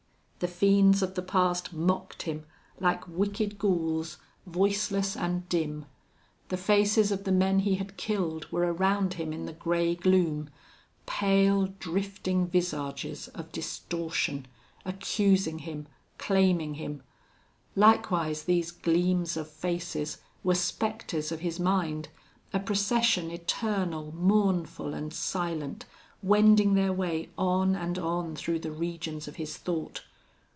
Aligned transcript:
The 0.43 0.47
fiends 0.47 1.03
of 1.03 1.13
the 1.13 1.21
past 1.21 1.71
mocked 1.71 2.23
him, 2.23 2.47
like 2.79 3.07
wicked 3.07 3.59
ghouls, 3.59 4.17
voiceless 4.47 5.15
and 5.15 5.47
dim. 5.49 5.85
The 6.49 6.57
faces 6.57 7.11
of 7.11 7.25
the 7.25 7.31
men 7.31 7.59
he 7.59 7.75
had 7.75 7.95
killed 7.95 8.51
were 8.51 8.73
around 8.73 9.13
him 9.13 9.33
in 9.33 9.45
the 9.45 9.53
gray 9.53 9.93
gloom, 9.93 10.49
pale, 11.05 11.67
drifting 11.77 12.47
visages 12.47 13.27
of 13.27 13.51
distortion, 13.51 14.47
accusing 14.83 15.59
him, 15.59 15.85
claiming 16.17 16.73
him. 16.73 17.03
Likewise, 17.75 18.45
these 18.45 18.71
gleams 18.71 19.37
of 19.37 19.47
faces 19.47 20.17
were 20.43 20.55
specters 20.55 21.31
of 21.31 21.41
his 21.41 21.59
mind, 21.59 22.09
a 22.51 22.59
procession 22.59 23.29
eternal, 23.29 24.11
mournful, 24.15 24.95
and 24.95 25.13
silent, 25.13 25.85
wending 26.23 26.73
their 26.73 26.91
way 26.91 27.29
on 27.37 27.75
and 27.75 27.99
on 27.99 28.35
through 28.35 28.57
the 28.57 28.71
regions 28.71 29.27
of 29.27 29.35
his 29.35 29.55
thought. 29.55 30.01